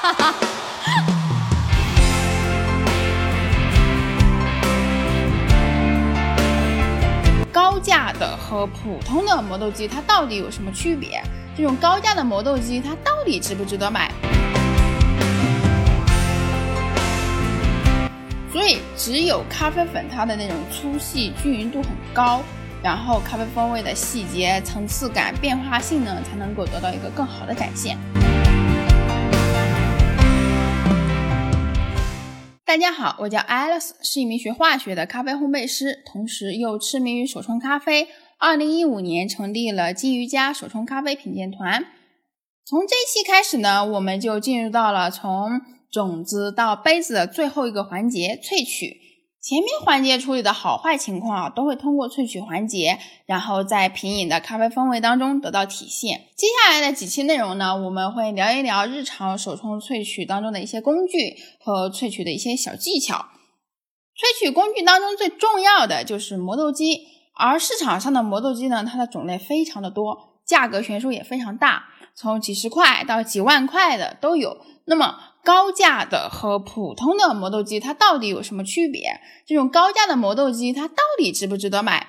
[7.52, 11.22] 高价的和普通的磨豆机它到底有什么区别？
[11.56, 14.10] 这种高价的磨豆机它到底值不值得买？
[18.52, 22.42] 所以只有咖啡粉它的那种粗细均匀度很高，
[22.82, 27.96] 然后咖啡风味的细节、层次感、变化性呢，才能够得到一个更好的展现。
[32.70, 38.06] 大家好，我叫 Alice，是一名学化学的咖啡烘焙师，同时又痴迷于手冲咖啡。
[38.38, 41.84] 二零一五年成立了金鱼家手冲咖啡品鉴团。
[42.64, 49.09] 从这期开始呢，我们就进入到了从种子到杯子的最后一个环节萃取，
[49.42, 56.26] 前面环节处理的好坏情况啊，都会通过萃取环节，然后在品饮的咖啡风味当中得到体现。
[56.36, 63.16] 接下来的几期内容呢，我们会聊一聊日常手冲萃取当中的一些工具和萃取的一些小技巧。
[64.14, 71.84] 萃取工具当中最重要的就是磨豆机，而市场上的磨豆机呢，它的种类非常的多，价格悬殊也非常大，
[72.20, 74.58] 从几十块到几万块的都有。
[74.84, 79.20] 那么高价的和普通的磨豆机，它到底有什么区别？
[79.46, 82.08] 这种高价的磨豆机，它到底值不值得买？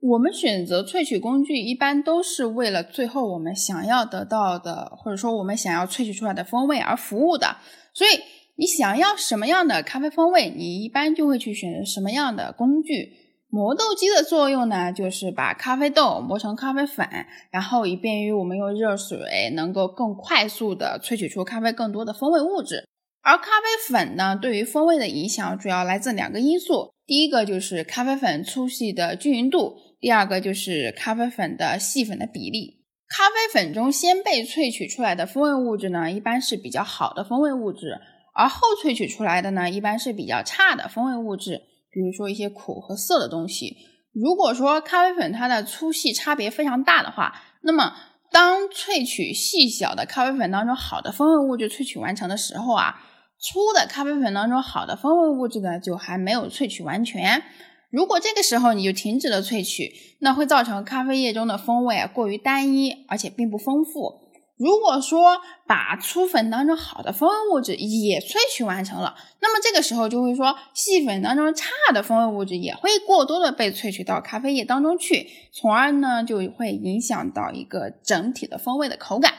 [0.00, 7.58] 我们选择萃取工具，一般都是为了最后我们想要得到的，或者说我们想要萃取出来的风味而服务的。
[7.92, 8.10] 所以，
[8.56, 13.25] 你想要什么样的咖啡风味，你一般就会去选择什么样的工具。
[13.48, 17.08] 磨豆机的作用呢，就是把咖啡豆磨成咖啡粉，
[17.50, 22.84] 然后以便于我们用热水能够更快速的萃取出咖啡更多的风味物质。
[23.22, 32.84] 而咖啡粉呢，对于风味的影响主要来自两个因素，第一个就是咖啡粉粗细的均匀度，第二个就是咖啡粉的细粉的比例。
[33.08, 37.98] 咖啡粉中先被萃取出来的风味物质呢，一般是比较好的风味物质，
[38.34, 41.62] 而后萃取出来的呢，一般是比较差的风味物质。
[41.96, 43.74] 比如说一些苦和涩的东西，
[44.12, 47.94] 如果说咖啡粉它的粗细差别非常大的话，那么
[48.30, 53.00] 当萃取细小的咖啡粉当中好的风味物质萃取完成的时候啊，
[53.40, 57.42] 粗的咖啡粉当中好的风味物质呢就还没有萃取完全。
[57.90, 59.90] 如果这个时候你就停止了萃取，
[60.20, 64.25] 那会造成咖啡液中的风味过于单一，而且并不丰富。
[64.58, 79.34] 如果说把粗粉当中好的风味物质也萃取完成了，那么这个时候就会说细粉当中差的风味物质也会过多的被萃取到咖啡液当中去，从而呢就会影响到一个整体的风味的口感。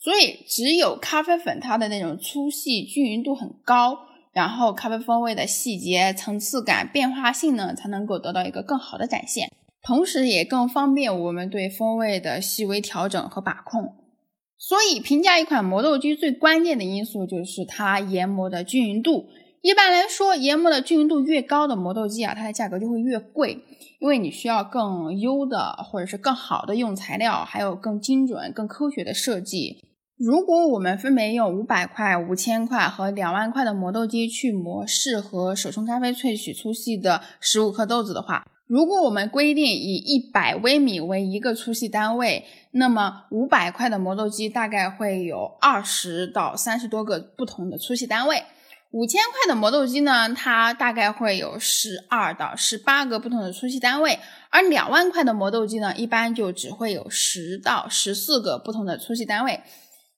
[0.00, 3.98] 所以只有咖啡粉它的那种粗细均匀度很高，
[4.32, 9.50] 然后咖啡风味的细节、层次感、变化性呢才能够得到一个更好的展现，
[9.82, 13.94] 同时也更方便我们对风味的细微调整和把控。
[14.58, 19.26] 所以，评价一款磨豆机最关键的因素就是它研磨的均匀度。
[19.62, 23.60] 一般来说，研磨的均匀度越高的磨豆机啊，它的价格就会越贵，
[24.00, 29.78] 因为你需要更优的或者是更好的用材料，还有更精准、更科学的设计。
[30.16, 48.42] 如果我们分别用五百块、五千块和两万块的磨豆机去磨适合手冲咖啡萃取粗细的十五克豆子的话，如果我们规定以一百微米为一个粗细单位，那么五百块的磨豆机大概会有二十到三十多个不同的粗细单位。
[48.90, 54.18] 五千块的磨豆机呢，它大概会有十二到十八个不同的粗细单位。
[54.50, 59.60] 而两万块的磨豆机呢，一般就只会有十到十四个不同的粗细单位。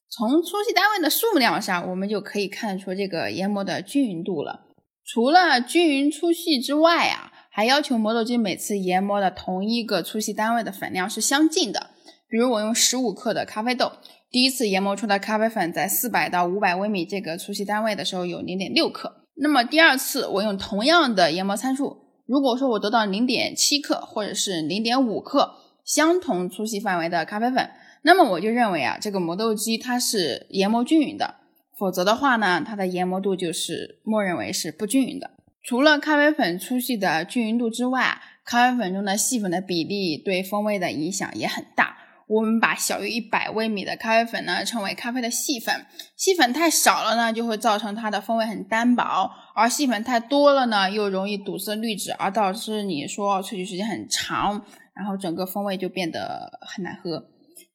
[0.09, 4.65] 从粗细单位的数量上，我们就可以看出这个研磨的均匀度了。
[5.05, 7.30] 除了均匀粗细之外啊。
[7.53, 11.89] 还要求磨豆机每次研磨的同一个粗细单位的粉量是相近的。
[12.29, 13.91] 比如我用十五克的咖啡豆，
[14.31, 19.25] 第一次研磨出的咖啡粉在四百到五百微米这个粗细单位的时候有零点六克。
[19.35, 27.69] 那么第二次我用同样的研磨参数，如果说我得到零点七克或者是零点五克相同粗细范围的咖啡粉，
[28.03, 31.35] 那么我就认为啊这个磨豆机它是研磨均匀的。
[31.77, 35.31] 否则的话呢，它的研磨度就是默认为是不均匀的。
[35.63, 41.97] 除了咖啡粉粗细的均匀度之外，咖啡粉中的细粉的比例对风味的影响也很大。
[42.27, 45.85] 我们把小于一百微米的咖啡粉呢称为咖啡的细粉，
[46.15, 54.65] 细粉太少了呢，就会造成它的风味很单薄；而细粉太多了呢，又容易堵塞滤纸，而导致你说萃取时间很长，
[54.95, 57.25] 然后整个风味就变得很难喝。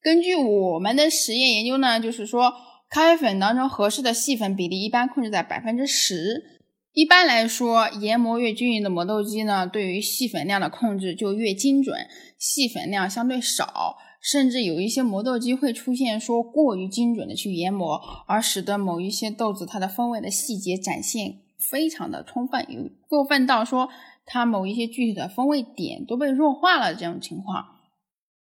[0.02, 2.52] 根据我们的实验研究呢，就是说
[2.88, 6.55] 咖啡粉当中合适的细粉比例一般控制在百分之十。
[6.96, 11.94] 一般来说，研磨越均匀的磨豆机呢，对于细粉量的控制就越精准。
[12.38, 21.40] 细粉量相对少，甚至有一些磨豆机会出现说过于精准的去研磨，而使得某一些豆子它的风味的细节展现
[21.70, 23.90] 非常的充分，有过分到说
[24.24, 27.66] 它某一些具体的风味点都被弱化了这种情况。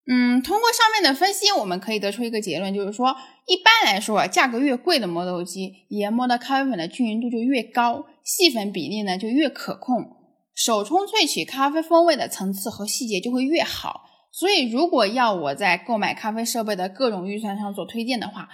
[0.05, 3.15] 嗯，通过上面的分析，我们可以得出一个结论，就是说，
[3.47, 10.15] 一般来说，价格越贵的磨豆机，研磨的咖啡粉的均匀度就越高，细粉比例呢就越可控，
[10.55, 14.09] 手冲萃取咖啡风味的层次和细节就会越好。
[14.31, 18.49] 所以，如果要我在购买咖啡设备的各种预算上做推荐的话，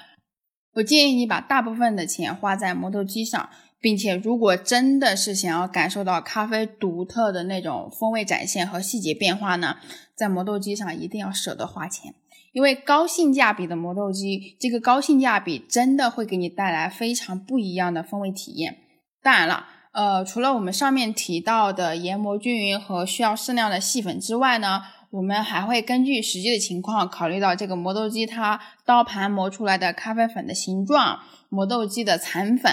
[0.74, 3.50] 我建议你把大部分的钱花在磨豆机上。
[3.82, 9.78] 并且，如果真的是想要感受到咖啡独特的那种风味展现和细节变化呢，
[10.14, 12.14] 在磨豆机上一定要舍得花钱，
[12.52, 18.80] 因为高性价比的磨豆机，这个高性价比真的会给你带来非常不一样的风味体验。
[19.22, 24.82] 当然了，呃，除了我们上面提到的研磨均匀和需要适量的细粉之外呢，
[25.12, 31.20] 我们还会根据实际的情况，考虑到这个磨豆机它刀盘磨出来的咖啡粉的形状。
[31.52, 32.72] 磨豆机的残粉、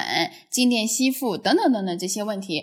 [0.51, 2.63] 静电吸附等等等等这些问题，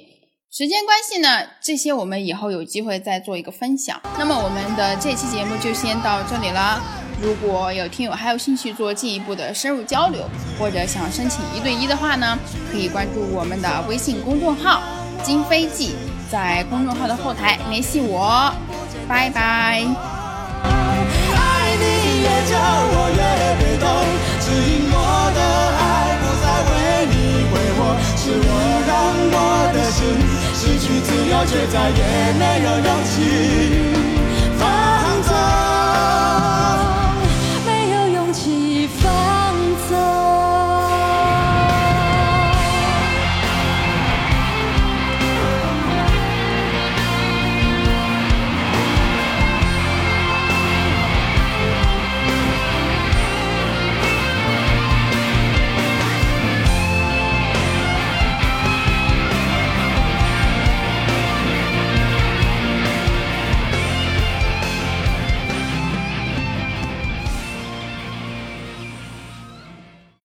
[0.51, 3.99] 时间关系呢，这些我们以后有机会再做一个分享。
[4.19, 7.02] 那么我们的这期节目就先到这里了。
[7.23, 10.29] 如果有听友还有兴趣做进一步的深入交流，
[10.59, 12.37] 或者想申请一对一的话呢，
[12.69, 14.83] 可以关注我们的微信公众号
[15.23, 15.95] “金飞记”，
[16.29, 18.53] 在公众号的后台联系我。
[19.07, 19.85] 拜拜。
[20.63, 23.21] 爱你越久，我越
[23.57, 23.87] 被动，
[24.41, 25.39] 指引我的
[25.77, 26.03] 爱。
[28.25, 28.47] 是我
[28.87, 28.91] 让
[29.33, 29.35] 我
[29.73, 29.99] 的心
[30.55, 32.01] 失去自由，却再也
[32.39, 33.92] 没有勇气。